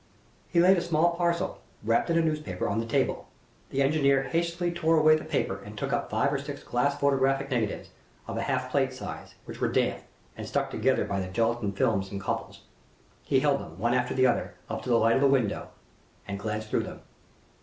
He 0.49 0.59
laid 0.59 0.79
a 0.79 0.81
small 0.81 1.11
parcel, 1.15 1.59
wrapped 1.83 2.09
in 2.09 2.17
a 2.17 2.23
newspaper, 2.23 2.67
on 2.67 2.79
the 2.79 2.87
table. 2.87 3.27
The 3.69 3.83
engineer 3.83 4.23
hastily 4.23 4.71
tore 4.71 4.97
away 4.97 5.15
the 5.15 5.23
paper 5.23 5.61
and 5.63 5.77
took 5.77 5.93
up 5.93 6.09
five 6.09 6.33
or 6.33 6.39
six 6.39 6.63
glass 6.63 6.99
photographic 6.99 7.51
negatives, 7.51 7.89
of 8.27 8.35
a 8.35 8.41
half 8.41 8.71
plate 8.71 8.93
size, 8.93 9.35
which 9.45 9.61
were 9.61 9.67
damp, 9.71 10.01
and 10.35 10.47
stuck 10.47 10.71
together 10.71 11.05
by 11.05 11.19
the 11.19 11.27
gelatine 11.27 11.73
films 11.73 12.11
in 12.11 12.19
couples. 12.19 12.61
He 13.21 13.41
held 13.41 13.59
them, 13.59 13.77
one 13.77 13.93
after 13.93 14.15
another, 14.15 14.55
up 14.71 14.81
to 14.81 14.89
the 14.89 14.97
light 14.97 15.17
of 15.17 15.21
the 15.21 15.27
window, 15.27 15.67
and 16.27 16.39
glanced 16.39 16.71
through 16.71 16.85
them. 16.85 17.01